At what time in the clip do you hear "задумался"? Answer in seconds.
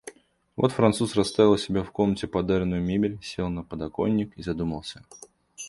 4.41-5.05